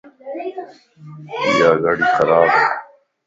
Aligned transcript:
ايا 1.37 1.69
گڙي 1.83 2.07
خرابَ 2.15 2.49